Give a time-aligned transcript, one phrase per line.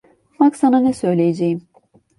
[0.39, 1.67] Bak sana ne söyleyeceğim.